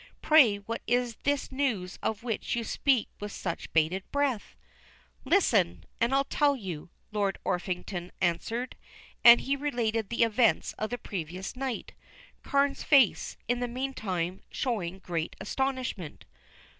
[0.23, 4.55] Pray what is this news of which you speak with such bated breath?"
[5.25, 8.75] "Listen, and I'll tell you," Lord Orpington answered,
[9.23, 11.93] and he related the events of the previous night,
[12.41, 16.25] Carne's face, in the meantime, showing great astonishment.